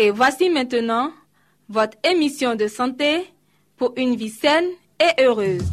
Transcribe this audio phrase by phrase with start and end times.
[0.00, 1.10] Et voici maintenant
[1.68, 3.24] votre émission de santé
[3.76, 4.68] pour une vie saine
[5.00, 5.64] et heureuse.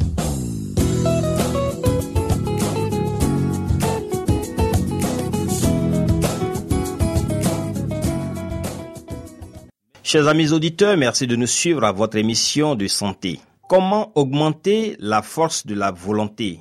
[10.02, 13.38] Chers amis auditeurs, merci de nous suivre à votre émission de santé.
[13.68, 16.58] Comment augmenter la force de la volonté?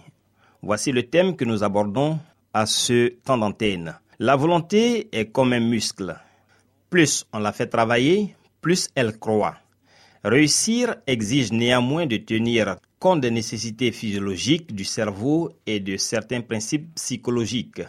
[0.62, 2.20] Voici le thème que nous abordons
[2.54, 3.96] à ce temps d'antenne.
[4.20, 6.16] La volonté est comme un muscle.
[6.96, 9.58] Plus on la fait travailler, plus elle croît.
[10.24, 16.96] Réussir exige néanmoins de tenir compte des nécessités physiologiques du cerveau et de certains principes
[16.96, 17.82] psychologiques.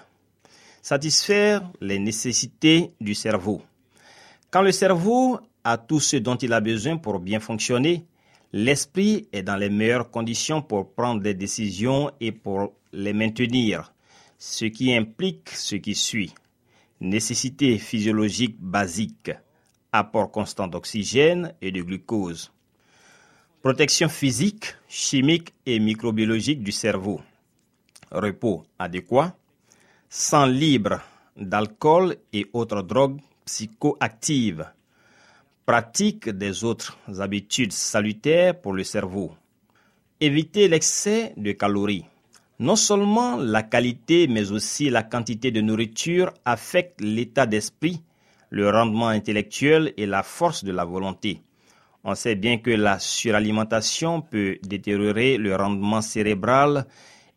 [0.83, 3.63] Satisfaire les nécessités du cerveau.
[4.51, 8.05] Quand le cerveau a tout ce dont il a besoin pour bien fonctionner,
[8.53, 13.93] l'esprit est dans les meilleures conditions pour prendre des décisions et pour les maintenir,
[14.37, 16.35] ce qui implique ce qui suit.
[17.01, 19.31] Nécessité physiologique basique,
[19.93, 22.53] apport constant d'oxygène et de glucose.
[23.61, 27.21] Protection physique, chimique et microbiologique du cerveau.
[28.11, 29.37] Repos adéquat.
[30.09, 31.01] Sang libre
[31.37, 34.67] d'alcool et autres drogues psychoactives.
[35.67, 39.35] Pratique des autres habitudes salutaires pour le cerveau.
[40.21, 42.07] Éviter l'excès de calories.
[42.59, 48.03] Non seulement la qualité mais aussi la quantité de nourriture affectent l'état d'esprit,
[48.51, 51.43] le rendement intellectuel et la force de la volonté.
[52.03, 56.87] On sait bien que la suralimentation peut détériorer le rendement cérébral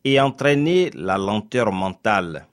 [0.05, 2.45] et entraîner la lenteur mentale.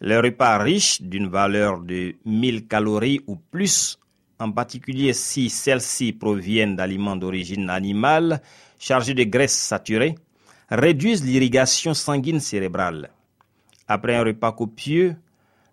[0.00, 3.98] Les repas riches d'une valeur de 1000 calories ou plus,
[4.38, 8.40] en particulier si celles-ci proviennent d'aliments d'origine animale
[8.78, 10.14] chargés de graisses saturées,
[10.70, 13.10] réduisent l'irrigation sanguine cérébrale.
[13.86, 15.16] Après un repas copieux,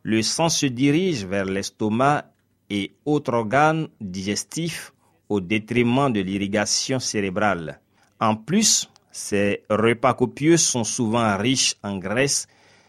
[0.03, 2.25] le sang se dirige vers l'estomac
[2.69, 4.93] et autres organes digestifs
[5.29, 7.79] au détriment de l'irrigation cérébrale.
[8.19, 12.47] En plus, ces repas copieux sont souvent riches en graisse,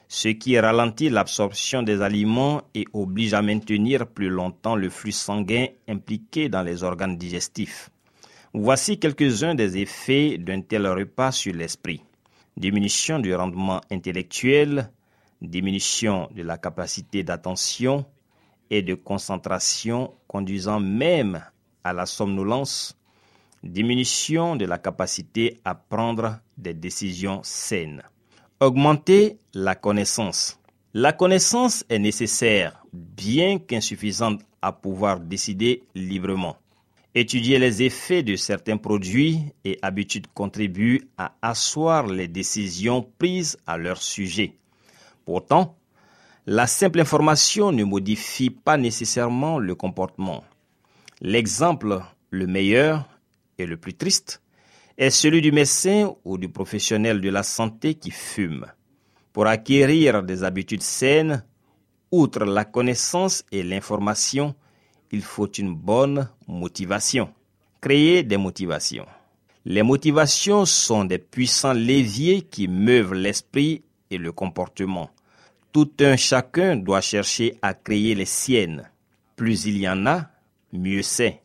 [0.08, 5.66] ce qui ralentit l'absorption des aliments et oblige à maintenir plus longtemps le flux sanguin
[5.88, 7.91] impliqué dans les organes digestifs.
[8.54, 12.02] Voici quelques-uns des effets d'un tel repas sur l'esprit.
[12.58, 14.90] Diminution du rendement intellectuel,
[15.40, 18.04] diminution de la capacité d'attention
[18.68, 21.42] et de concentration conduisant même
[21.82, 22.94] à la somnolence,
[23.62, 28.02] diminution de la capacité à prendre des décisions saines.
[28.60, 30.60] Augmenter la connaissance.
[30.92, 36.58] La connaissance est nécessaire, bien qu'insuffisante à pouvoir décider librement.
[37.14, 43.76] Étudier les effets de certains produits et habitudes contribue à asseoir les décisions prises à
[43.76, 44.54] leur sujet.
[45.26, 45.76] Pourtant,
[46.46, 50.42] la simple information ne modifie pas nécessairement le comportement.
[51.20, 53.06] L'exemple le meilleur
[53.58, 54.40] et le plus triste
[54.96, 58.64] est celui du médecin ou du professionnel de la santé qui fume.
[59.34, 61.44] Pour acquérir des habitudes saines,
[62.10, 64.54] outre la connaissance et l'information,
[65.12, 67.32] il faut une bonne motivation.
[67.80, 69.06] Créer des motivations.
[69.64, 75.10] Les motivations sont des puissants leviers qui meuvent l'esprit et le comportement.
[75.70, 78.90] Tout un chacun doit chercher à créer les siennes.
[79.36, 80.30] Plus il y en a,
[80.72, 81.40] mieux c'est.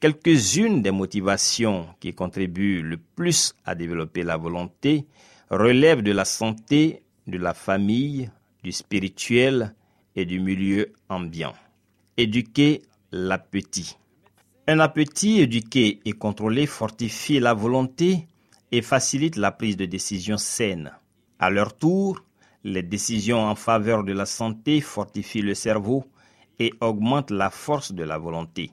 [0.00, 5.06] Quelques-unes des motivations qui contribuent le plus à développer la volonté
[5.50, 8.30] relèvent de la santé, de la famille,
[8.62, 9.74] du spirituel
[10.14, 11.54] et du milieu ambiant.
[12.16, 12.82] Éduquer
[13.12, 13.96] l'appétit.
[14.66, 18.26] Un appétit éduqué et contrôlé fortifie la volonté
[18.70, 20.92] et facilite la prise de décisions saines.
[21.38, 22.20] À leur tour,
[22.64, 26.04] les décisions en faveur de la santé fortifient le cerveau
[26.58, 28.70] et augmentent la force de la volonté.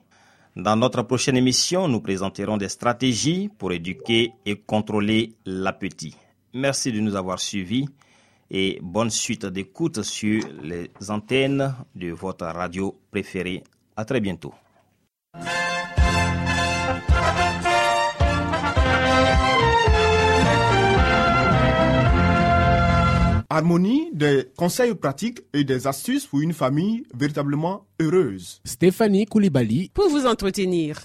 [0.56, 6.16] Dans notre prochaine émission, nous présenterons des stratégies pour éduquer et contrôler l'appétit.
[6.54, 7.86] Merci de nous avoir suivis
[8.50, 13.62] et bonne suite d'écoute sur les antennes de votre radio préférée.
[13.96, 14.52] À très bientôt.
[23.48, 28.60] Harmonie, des conseils pratiques et des astuces pour une famille véritablement heureuse.
[28.64, 31.00] Stéphanie Koulibaly pour vous entretenir.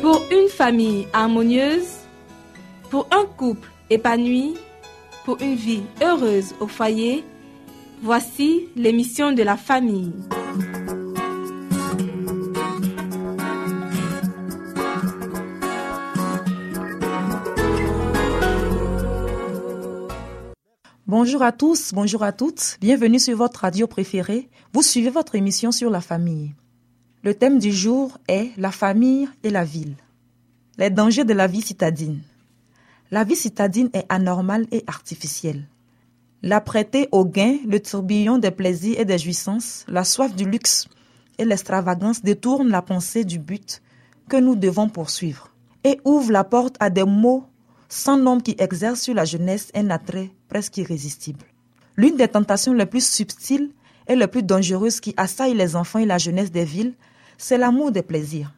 [0.00, 1.98] Pour une famille harmonieuse,
[2.90, 4.54] pour un couple épanoui,
[5.24, 7.24] pour une vie heureuse au foyer,
[8.02, 10.12] voici l'émission de la famille.
[21.06, 24.48] Bonjour à tous, bonjour à toutes, bienvenue sur votre radio préférée.
[24.72, 26.54] Vous suivez votre émission sur la famille.
[27.22, 29.96] Le thème du jour est la famille et la ville.
[30.78, 32.22] Les dangers de la vie citadine.
[33.12, 35.68] La vie citadine est anormale et artificielle.
[36.42, 40.88] La prêter au gain, le tourbillon des plaisirs et des jouissances, la soif du luxe
[41.36, 43.82] et l'extravagance détournent la pensée du but
[44.30, 45.50] que nous devons poursuivre
[45.84, 47.44] et ouvrent la porte à des mots
[47.90, 51.44] sans nombre qui exercent sur la jeunesse un attrait presque irrésistible.
[51.98, 53.72] L'une des tentations les plus subtiles
[54.08, 56.94] et les plus dangereuses qui assaillent les enfants et la jeunesse des villes,
[57.36, 58.54] c'est l'amour des plaisirs.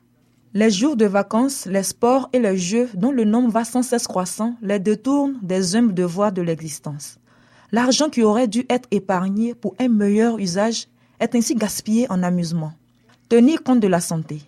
[0.55, 4.07] Les jours de vacances, les sports et les jeux dont le nombre va sans cesse
[4.07, 7.19] croissant les détournent des humbles devoirs de l'existence.
[7.73, 10.87] L'argent qui aurait dû être épargné pour un meilleur usage
[11.21, 12.73] est ainsi gaspillé en amusement.
[13.29, 14.41] Tenir compte de la santé.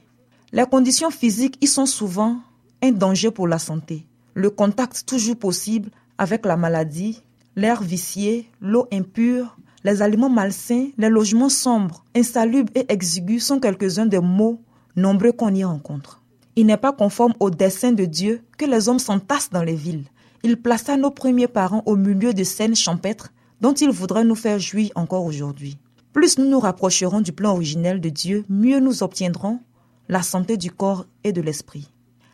[0.53, 2.38] Les conditions physiques y sont souvent
[2.82, 4.06] un danger pour la santé
[4.37, 7.23] le contact toujours possible avec la maladie,
[7.56, 14.05] l'air vicié, l'eau impure, les aliments malsains, les logements sombres, insalubres et exigus sont quelques-uns
[14.05, 14.61] des mots
[14.96, 16.22] nombreux qu'on y rencontre.
[16.56, 20.04] Il n'est pas conforme au dessein de Dieu que les hommes s'entassent dans les villes.
[20.43, 24.58] Il plaça nos premiers parents au milieu de scènes champêtres dont il voudrait nous faire
[24.58, 25.78] jouir encore aujourd'hui.
[26.12, 29.60] Plus nous nous rapprocherons du plan originel de Dieu, mieux nous obtiendrons
[30.08, 31.90] la santé du corps et de l'esprit.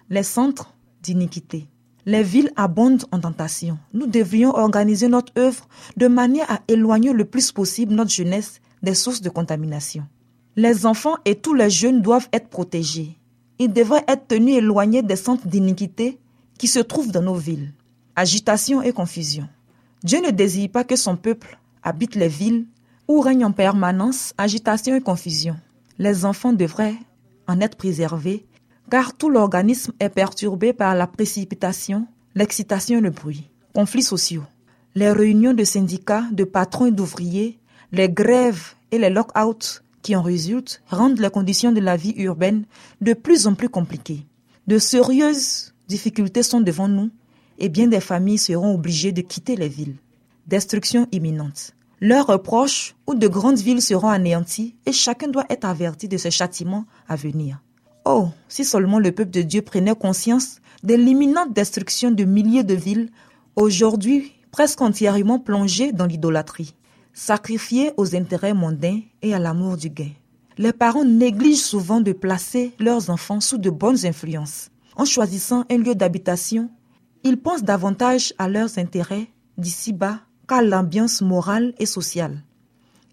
[0.08, 1.66] Les centres d'iniquité.
[2.04, 3.78] Les villes abondent en tentation.
[3.92, 8.94] Nous devrions organiser notre œuvre de manière à éloigner le plus possible notre jeunesse des
[8.94, 10.04] sources de contamination.
[10.54, 13.16] Les enfants et tous les jeunes doivent être protégés.
[13.58, 16.18] Ils devraient être tenus éloignés des centres d'iniquité
[16.58, 17.72] qui se trouvent dans nos villes.
[18.16, 19.48] Agitation et confusion.
[20.04, 22.66] Dieu ne désire pas que son peuple habite les villes
[23.08, 25.56] où règne en permanence agitation et confusion.
[25.98, 26.96] Les enfants devraient
[27.46, 28.44] en être préservés
[28.90, 33.48] car tout l'organisme est perturbé par la précipitation, l'excitation et le bruit.
[33.74, 34.44] Conflits sociaux.
[34.94, 37.58] Les réunions de syndicats, de patrons et d'ouvriers,
[37.90, 42.64] les grèves et les lock-outs qui en résultent rendent les conditions de la vie urbaine
[43.00, 44.26] de plus en plus compliquées.
[44.66, 47.10] De sérieuses difficultés sont devant nous
[47.58, 49.96] et bien des familles seront obligées de quitter les villes.
[50.46, 51.74] Destruction imminente.
[52.00, 56.30] Leurs proches ou de grandes villes seront anéanties et chacun doit être averti de ce
[56.30, 57.62] châtiment à venir.
[58.04, 62.74] Oh, si seulement le peuple de Dieu prenait conscience de l'imminente destruction de milliers de
[62.74, 63.10] villes,
[63.54, 66.74] aujourd'hui presque entièrement plongées dans l'idolâtrie,
[67.12, 70.10] sacrifiées aux intérêts mondains et à l'amour du gain.
[70.58, 74.70] Les parents négligent souvent de placer leurs enfants sous de bonnes influences.
[74.96, 76.70] En choisissant un lieu d'habitation,
[77.24, 82.42] ils pensent davantage à leurs intérêts d'ici-bas qu'à l'ambiance morale et sociale.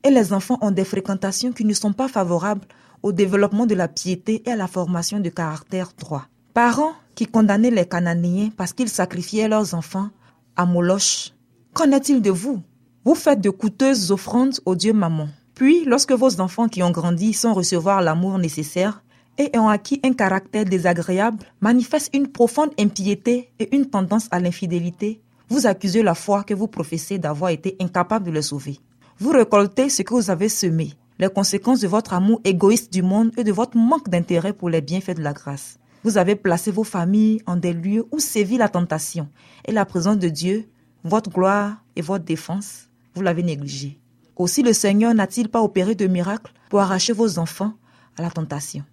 [0.03, 2.67] Et les enfants ont des fréquentations qui ne sont pas favorables
[3.03, 6.25] au développement de la piété et à la formation de caractère droit.
[6.53, 10.09] Parents qui condamnaient les Cananéens parce qu'ils sacrifiaient leurs enfants
[10.55, 11.33] à Moloch.
[11.73, 12.61] Qu'en est-il de vous?
[13.09, 15.29] Vous faites de coûteuses offrandes au Dieu Maman.
[15.55, 19.01] Puis, lorsque vos enfants qui ont grandi sans recevoir l'amour nécessaire
[19.39, 25.21] et ont acquis un caractère désagréable, manifestent une profonde impiété et une tendance à l'infidélité,
[25.49, 28.77] vous accusez la foi que vous professez d'avoir été incapable de le sauver.
[29.17, 33.31] Vous récoltez ce que vous avez semé les conséquences de votre amour égoïste du monde
[33.37, 35.79] et de votre manque d'intérêt pour les bienfaits de la grâce.
[36.03, 39.29] Vous avez placé vos familles en des lieux où sévit la tentation
[39.65, 40.69] et la présence de Dieu,
[41.03, 43.99] votre gloire et votre défense, vous l'avez négligé.
[44.35, 47.73] Aussi le Seigneur n'a-t-il pas opéré de miracles pour arracher vos enfants
[48.17, 48.83] à la tentation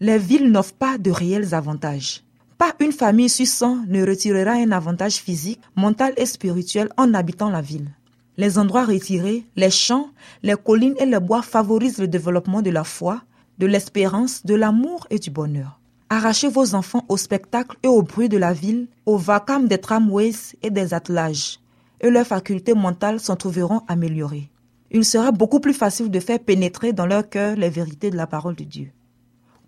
[0.00, 2.22] Les villes n'offrent pas de réels avantages.
[2.58, 7.60] Pas une famille sur ne retirera un avantage physique, mental et spirituel en habitant la
[7.60, 7.90] ville.
[8.38, 10.10] Les endroits retirés, les champs,
[10.42, 13.22] les collines et les bois favorisent le développement de la foi,
[13.58, 15.80] de l'espérance, de l'amour et du bonheur.
[16.08, 20.54] Arrachez vos enfants au spectacle et au bruit de la ville, au vacarme des tramways
[20.62, 21.58] et des attelages.
[22.00, 24.50] Et leurs facultés mentales s'en trouveront améliorées.
[24.90, 28.26] Il sera beaucoup plus facile de faire pénétrer dans leur cœur les vérités de la
[28.26, 28.90] parole de Dieu.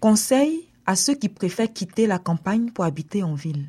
[0.00, 3.66] Conseil à ceux qui préfèrent quitter la campagne pour habiter en ville.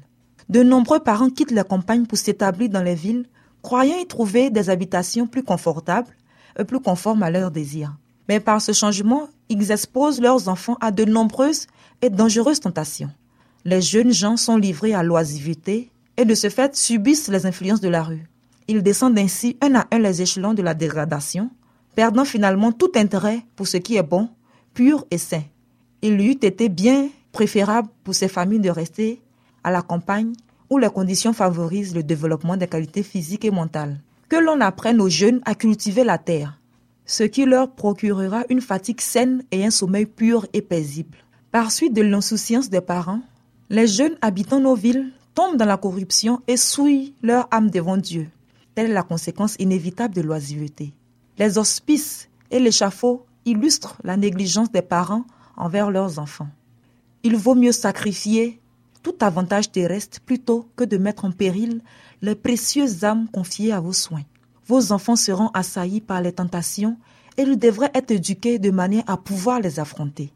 [0.47, 3.25] De nombreux parents quittent la campagne pour s'établir dans les villes,
[3.61, 6.15] croyant y trouver des habitations plus confortables
[6.57, 7.97] et plus conformes à leurs désirs.
[8.27, 11.67] Mais par ce changement, ils exposent leurs enfants à de nombreuses
[12.01, 13.11] et dangereuses tentations.
[13.65, 17.89] Les jeunes gens sont livrés à l'oisiveté et de ce fait subissent les influences de
[17.89, 18.29] la rue.
[18.69, 21.49] Ils descendent ainsi un à un les échelons de la dégradation,
[21.95, 24.29] perdant finalement tout intérêt pour ce qui est bon,
[24.75, 25.41] pur et sain.
[26.03, 29.23] Il lui eût été bien préférable pour ces familles de rester
[29.63, 30.33] à la campagne
[30.69, 34.01] où les conditions favorisent le développement des qualités physiques et mentales.
[34.29, 36.59] Que l'on apprenne aux jeunes à cultiver la terre,
[37.07, 41.17] ce qui leur procurera une fatigue saine et un sommeil pur et paisible.
[41.51, 43.21] Par suite de l'insouciance des parents,
[43.71, 48.27] les jeunes habitant nos villes tombent dans la corruption et souillent leur âme devant Dieu.
[48.87, 50.93] La conséquence inévitable de l'oisiveté.
[51.37, 55.25] Les hospices et l'échafaud illustrent la négligence des parents
[55.57, 56.47] envers leurs enfants.
[57.23, 58.61] Il vaut mieux sacrifier
[59.03, 61.81] tout avantage terrestre plutôt que de mettre en péril
[62.21, 64.23] les précieuses âmes confiées à vos soins.
[64.65, 66.97] Vos enfants seront assaillis par les tentations
[67.37, 70.31] et ils devraient être éduqués de manière à pouvoir les affronter.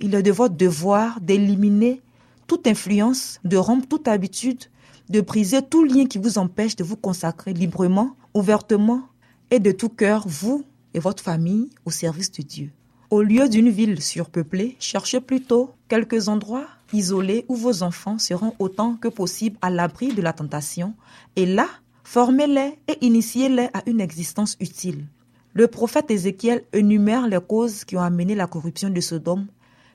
[0.00, 2.00] Il est de votre devoir d'éliminer
[2.46, 4.64] toute influence, de rompre toute habitude,
[5.08, 9.02] de briser tout lien qui vous empêche de vous consacrer librement, ouvertement
[9.50, 12.70] et de tout cœur, vous et votre famille, au service de Dieu.
[13.10, 18.96] Au lieu d'une ville surpeuplée, cherchez plutôt quelques endroits isolés où vos enfants seront autant
[18.96, 20.94] que possible à l'abri de la tentation,
[21.36, 21.68] et là,
[22.04, 25.04] formez-les et initiez-les à une existence utile.
[25.52, 29.46] Le prophète Ézéchiel énumère les causes qui ont amené la corruption de Sodome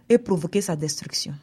[0.08, 1.34] et provoqué sa destruction.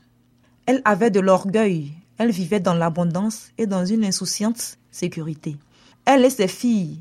[0.66, 5.56] Elle avait de l'orgueil, elle vivait dans l'abondance et dans une insouciante sécurité.
[6.04, 7.00] Elle et ses filles,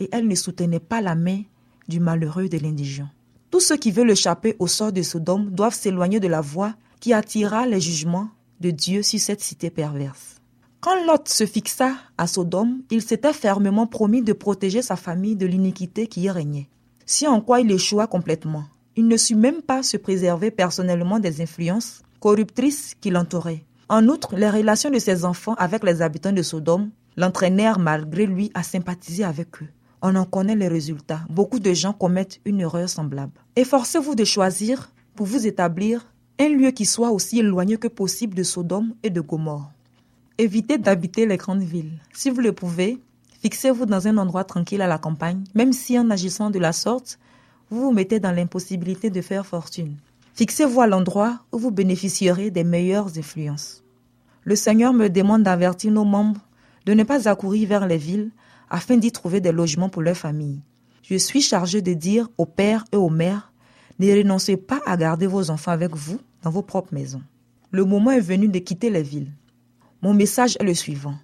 [0.00, 1.42] et elle ne soutenait pas la main
[1.88, 3.08] du malheureux de l'indigent.
[3.50, 7.12] Tous ceux qui veulent échapper au sort de Sodome doivent s'éloigner de la voie qui
[7.12, 8.28] attira les jugements
[8.60, 10.36] de Dieu sur cette cité perverse.
[10.80, 15.46] Quand Lot se fixa à Sodome, il s'était fermement promis de protéger sa famille de
[15.46, 16.68] l'iniquité qui y régnait.
[17.06, 21.40] Si en quoi il échoua complètement, il ne sut même pas se préserver personnellement des
[21.40, 23.64] influences corruptrices qui l'entouraient.
[23.90, 28.50] En outre, les relations de ses enfants avec les habitants de Sodome l'entraînèrent malgré lui
[28.52, 29.68] à sympathiser avec eux.
[30.02, 31.22] On en connaît les résultats.
[31.30, 33.32] Beaucoup de gens commettent une erreur semblable.
[33.56, 36.06] Efforcez-vous de choisir pour vous établir
[36.38, 39.72] un lieu qui soit aussi éloigné que possible de Sodome et de Gomorre.
[40.36, 41.98] Évitez d'habiter les grandes villes.
[42.12, 43.00] Si vous le pouvez,
[43.40, 47.18] fixez-vous dans un endroit tranquille à la campagne, même si en agissant de la sorte,
[47.70, 49.96] vous vous mettez dans l'impossibilité de faire fortune.
[50.38, 53.82] Fixez-vous à l'endroit où vous bénéficierez des meilleures influences.
[54.44, 56.46] Le Seigneur me demande d'avertir nos membres
[56.86, 58.30] de ne pas accourir vers les villes
[58.70, 60.60] afin d'y trouver des logements pour leur famille.
[61.02, 63.52] Je suis chargé de dire aux pères et aux mères
[63.98, 67.22] ne renoncez pas à garder vos enfants avec vous dans vos propres maisons.
[67.72, 69.32] Le moment est venu de quitter les villes.
[70.02, 71.16] Mon message est le suivant.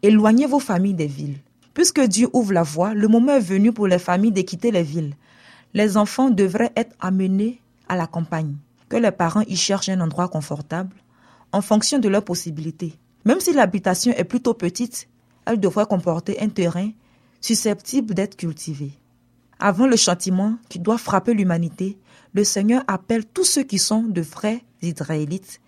[0.00, 1.40] Éloignez vos familles des villes.
[1.74, 4.82] Puisque Dieu ouvre la voie, le moment est venu pour les familles de quitter les
[4.82, 5.14] villes.
[5.74, 7.61] Les enfants devraient être amenés
[7.92, 8.56] à la campagne,
[8.88, 10.96] que les parents y cherchent un endroit confortable,
[11.52, 12.94] en fonction de leurs possibilités.
[13.26, 15.08] Même si l'habitation est plutôt petite,
[15.44, 16.90] elle devrait comporter un terrain
[17.42, 18.92] susceptible d'être cultivé.
[19.58, 21.98] Avant le châtiment qui doit frapper l'humanité,
[22.32, 25.60] le Seigneur appelle tous ceux qui sont de vrais Israélites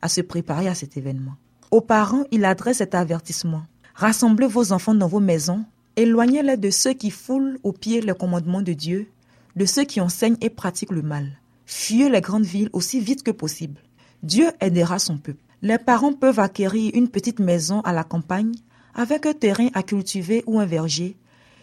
[0.00, 1.34] à se préparer à cet événement.
[1.72, 3.64] Aux parents, il adresse cet avertissement.
[3.96, 5.64] Rassemblez vos enfants dans vos maisons,
[5.96, 9.08] éloignez-les de ceux qui foulent aux pieds les commandements de Dieu,
[9.56, 11.38] de ceux qui enseignent et pratiquent le mal.
[11.66, 13.80] Fuyez les grandes villes aussi vite que possible.
[14.22, 15.42] Dieu aidera son peuple.
[15.62, 18.54] Les parents peuvent acquérir une petite maison à la campagne
[18.94, 21.16] avec un terrain à cultiver ou un verger,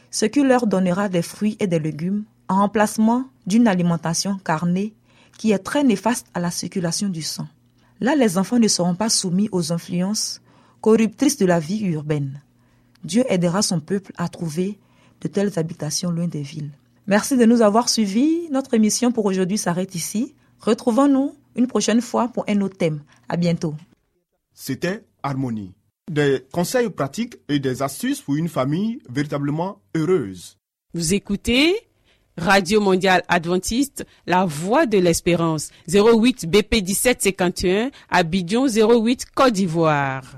[0.10, 4.94] ce qui leur donnera des fruits et des légumes en remplacement d'une alimentation carnée
[5.38, 7.48] qui est très néfaste à la circulation du sang.
[8.00, 10.42] Là, les enfants ne seront pas soumis aux influences
[10.82, 12.42] corruptrices de la vie urbaine.
[13.04, 14.80] Dieu aidera son peuple à trouver
[15.22, 16.72] de telles habitations loin des villes.
[17.12, 18.48] Merci de nous avoir suivis.
[18.52, 20.34] Notre émission pour aujourd'hui s'arrête ici.
[20.62, 23.04] Retrouvons-nous une prochaine fois pour un autre thème.
[23.28, 23.76] À bientôt.
[24.54, 25.74] C'était Harmonie.
[26.10, 30.58] Des conseils pratiques et des astuces pour une famille véritablement heureuse.
[30.94, 31.76] Vous écoutez
[32.38, 40.38] Radio Mondiale Adventiste, La Voix de l'Espérance, 08 BP 1751, Abidjan 08 Côte d'Ivoire.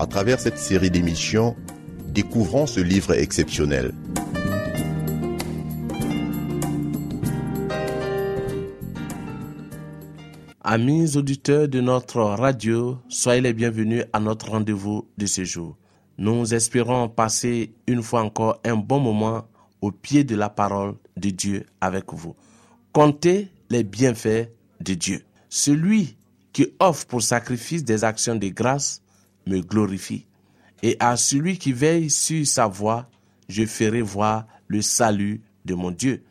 [0.00, 1.56] À travers cette série d'émissions,
[2.04, 3.92] découvrons ce livre exceptionnel.
[10.62, 15.76] Amis auditeurs de notre radio, soyez les bienvenus à notre rendez-vous de ce jour.
[16.16, 19.48] Nous espérons passer une fois encore un bon moment
[19.80, 22.36] au pied de la parole de Dieu avec vous.
[22.92, 24.48] Comptez les bienfaits
[24.80, 25.24] de Dieu.
[25.48, 26.16] Celui
[26.52, 29.02] qui offre pour sacrifice des actions de grâce
[29.48, 30.26] me glorifie.
[30.82, 33.08] Et à celui qui veille sur sa voie,
[33.48, 36.22] je ferai voir le salut de mon Dieu.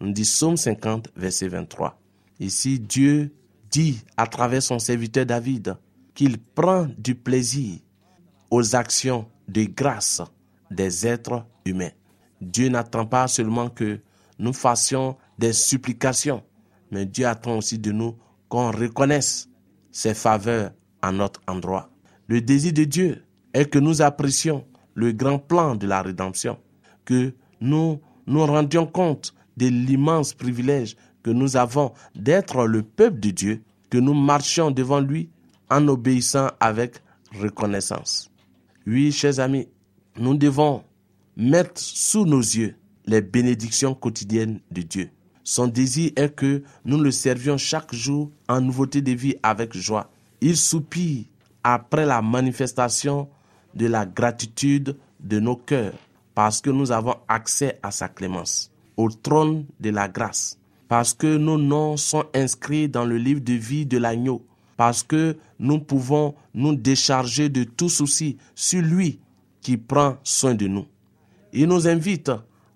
[0.00, 2.00] Nous dit Psaume 50, verset 23.
[2.38, 3.34] Ici, Dieu
[3.70, 5.76] dit à travers son serviteur David
[6.14, 7.78] qu'il prend du plaisir
[8.50, 10.22] aux actions de grâce
[10.70, 11.90] des êtres humains.
[12.40, 14.00] Dieu n'attend pas seulement que
[14.38, 16.42] nous fassions des supplications,
[16.90, 18.16] mais Dieu attend aussi de nous
[18.48, 19.48] qu'on reconnaisse
[19.90, 20.70] ses faveurs
[21.02, 21.90] à notre endroit.
[22.28, 26.58] Le désir de Dieu est que nous apprécions le grand plan de la rédemption,
[27.04, 33.30] que nous nous rendions compte de l'immense privilège que nous avons d'être le peuple de
[33.30, 35.30] Dieu, que nous marchions devant lui
[35.70, 37.02] en obéissant avec
[37.38, 38.30] reconnaissance.
[38.86, 39.68] Oui, chers amis,
[40.18, 40.84] nous devons
[41.36, 45.10] mettre sous nos yeux les bénédictions quotidiennes de Dieu.
[45.44, 50.10] Son désir est que nous le servions chaque jour en nouveauté de vie avec joie.
[50.40, 51.24] Il soupire
[51.62, 53.28] après la manifestation
[53.74, 55.94] de la gratitude de nos cœurs,
[56.34, 61.36] parce que nous avons accès à sa clémence, au trône de la grâce, parce que
[61.36, 64.44] nos noms sont inscrits dans le livre de vie de l'agneau,
[64.76, 69.20] parce que nous pouvons nous décharger de tout souci sur lui
[69.60, 70.86] qui prend soin de nous.
[71.52, 72.30] Il nous invite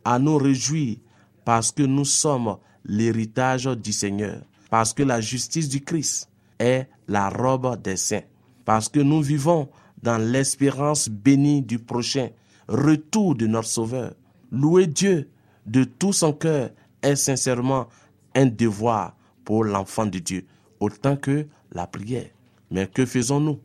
[0.04, 0.96] à nous réjouir
[1.44, 7.28] parce que nous sommes l'héritage du Seigneur, parce que la justice du Christ est la
[7.28, 8.22] robe des saints
[8.64, 9.68] parce que nous vivons
[10.02, 12.30] dans l'espérance bénie du prochain
[12.68, 14.14] retour de notre Sauveur.
[14.50, 15.30] Louer Dieu
[15.66, 16.70] de tout son cœur
[17.02, 17.88] est sincèrement
[18.34, 20.46] un devoir pour l'enfant de Dieu,
[20.80, 22.28] autant que la prière.
[22.70, 23.60] Mais que faisons-nous?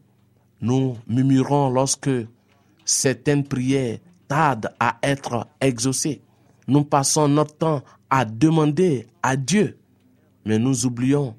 [0.61, 2.09] Nous murmurons lorsque
[2.83, 6.21] certaines prières tardent à être exaucées.
[6.67, 9.77] Nous passons notre temps à demander à Dieu,
[10.45, 11.35] mais nous oublions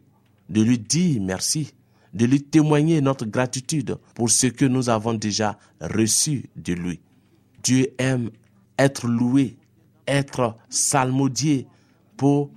[0.49, 1.73] de lui dire merci
[2.15, 7.01] de lui témoigner notre gratitude pour ce que nous avons déjà reçu de lui.
[7.63, 8.31] Dieu aime
[8.79, 9.57] être loué,
[10.07, 11.67] être salmodié
[12.17, 12.51] pour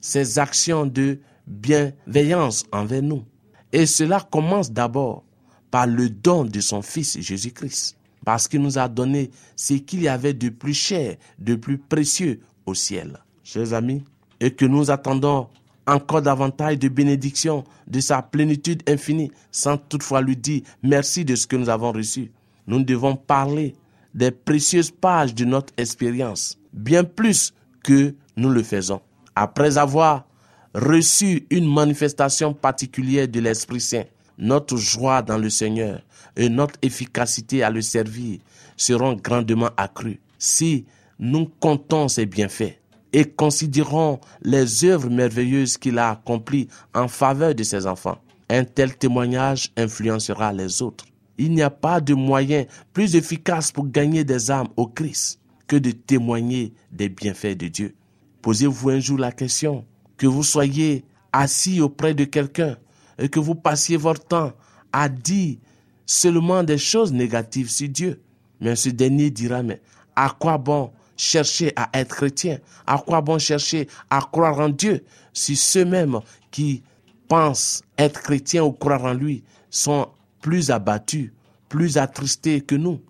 [0.00, 3.24] ses actions de bienveillance envers nous.
[3.72, 5.24] Et cela commence d'abord
[5.70, 10.08] par le don de son Fils Jésus-Christ, parce qu'il nous a donné ce qu'il y
[10.08, 13.18] avait de plus cher, de plus précieux au ciel.
[13.42, 14.02] Chers amis,
[14.40, 15.48] et que nous attendons
[15.86, 21.46] encore davantage de bénédictions de sa plénitude infinie, sans toutefois lui dire merci de ce
[21.46, 22.32] que nous avons reçu.
[22.66, 23.74] Nous devons parler
[24.14, 29.00] des précieuses pages de notre expérience, bien plus que nous le faisons.
[29.34, 30.26] Après avoir
[30.74, 34.04] reçu une manifestation particulière de l'Esprit Saint,
[34.38, 36.02] notre joie dans le Seigneur
[36.36, 38.40] et notre efficacité à le servir
[38.76, 40.84] seront grandement accrues si
[41.18, 42.78] nous comptons ses bienfaits
[43.16, 48.18] et considérons les œuvres merveilleuses qu'il a accomplies en faveur de ses enfants.
[48.50, 51.06] Un tel témoignage influencera les autres.
[51.38, 55.76] Il n'y a pas de moyen plus efficace pour gagner des âmes au Christ que
[55.76, 57.94] de témoigner des bienfaits de Dieu.
[58.42, 59.86] Posez-vous un jour la question,
[60.18, 61.02] que vous soyez
[61.32, 62.76] assis auprès de quelqu'un
[63.18, 64.52] et que vous passiez votre temps
[64.92, 65.56] à dire
[66.04, 68.20] seulement des choses négatives sur Dieu.
[68.60, 69.80] Mais ce dernier dira, mais
[70.14, 75.04] à quoi bon chercher à être chrétien À quoi bon chercher à croire en Dieu
[75.32, 76.82] si ceux-mêmes qui
[77.28, 80.08] pensent être chrétiens ou croire en lui sont
[80.40, 81.32] plus abattus,
[81.68, 83.00] plus attristés que nous?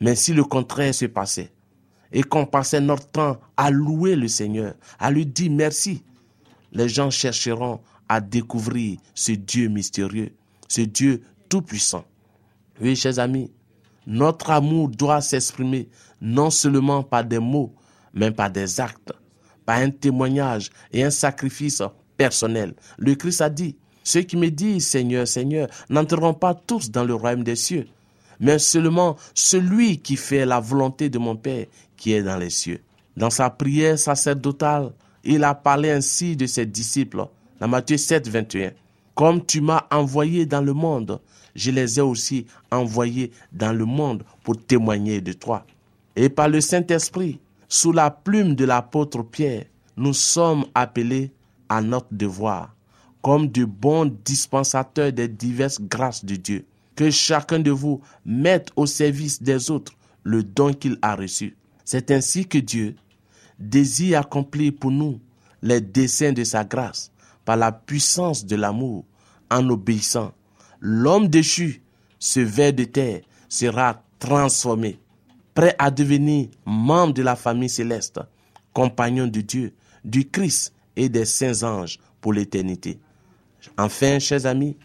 [0.00, 1.52] Mais si le contraire se passait
[2.12, 6.02] et qu'on passait notre temps à louer le Seigneur, à lui dire merci,
[6.72, 10.32] les gens chercheront à découvrir ce Dieu mystérieux,
[10.68, 12.04] ce Dieu tout-puissant.
[12.80, 13.50] Oui, chers amis,
[14.06, 15.88] notre amour doit s'exprimer
[16.20, 17.74] non seulement par des mots,
[18.14, 19.12] mais par des actes,
[19.64, 21.82] par un témoignage et un sacrifice
[22.16, 22.74] personnel.
[22.98, 27.14] Le Christ a dit, ceux qui me disent Seigneur, Seigneur, n'entreront pas tous dans le
[27.14, 27.86] royaume des cieux,
[28.40, 32.80] mais seulement celui qui fait la volonté de mon Père qui est dans les cieux.
[33.16, 34.92] Dans sa prière sacerdotale,
[35.24, 37.26] il a parlé ainsi de ses disciples,
[37.60, 38.72] dans Matthieu 7, 21.
[39.14, 41.20] Comme tu m'as envoyé dans le monde,
[41.54, 45.66] je les ai aussi envoyés dans le monde pour témoigner de toi.
[46.20, 49.64] Et par le Saint-Esprit, sous la plume de l'apôtre Pierre,
[49.96, 51.32] nous sommes appelés
[51.70, 52.76] à notre devoir,
[53.22, 56.66] comme de bons dispensateurs des diverses grâces de Dieu.
[56.94, 61.56] Que chacun de vous mette au service des autres le don qu'il a reçu.
[61.86, 62.96] C'est ainsi que Dieu
[63.58, 65.20] désire accomplir pour nous
[65.62, 67.12] les desseins de sa grâce
[67.46, 69.06] par la puissance de l'amour
[69.50, 70.34] en obéissant.
[70.80, 71.80] L'homme déchu,
[72.18, 74.99] ce ver de terre, sera transformé,
[75.60, 78.18] prêt à devenir membre de la famille céleste,
[78.72, 82.98] compagnon de Dieu, du Christ et des saints anges pour l'éternité.
[83.76, 84.78] Enfin, chers amis,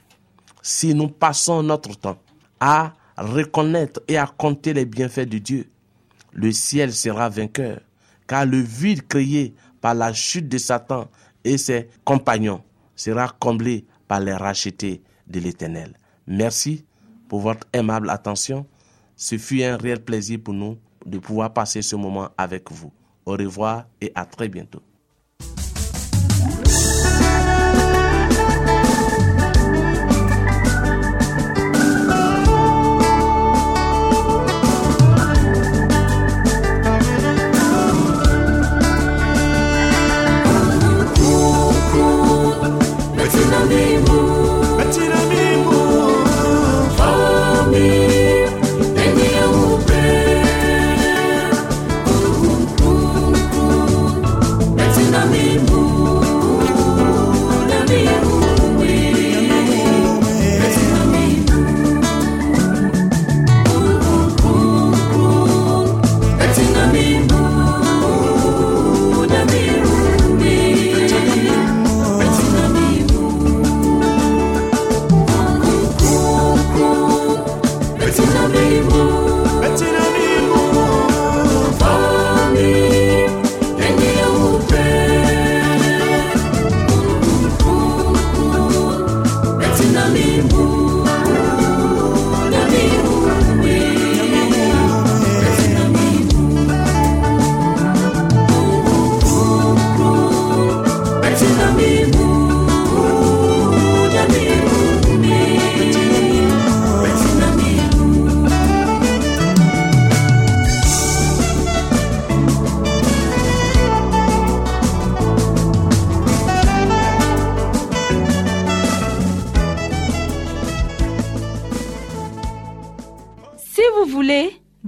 [0.61, 2.17] si nous passons notre temps
[2.59, 5.69] à reconnaître et à compter les bienfaits de Dieu,
[6.33, 7.79] le ciel sera vainqueur,
[8.27, 11.07] car le vide créé par la chute de Satan
[11.45, 12.61] et ses compagnons
[12.97, 15.93] sera comblé par les rachetés de l'Éternel.
[16.27, 16.83] Merci
[17.29, 18.65] pour votre aimable attention.
[19.15, 22.91] Ce fut un réel plaisir pour nous de pouvoir passer ce moment avec vous.
[23.25, 24.81] Au revoir et à très bientôt.